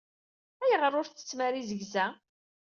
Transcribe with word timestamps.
Ayɣeṛ 0.63 0.93
ur 0.99 1.05
tsettttem 1.07 1.39
ara 1.47 1.61
izegza? 1.61 2.05